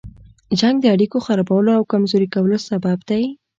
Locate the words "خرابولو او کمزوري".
1.25-2.27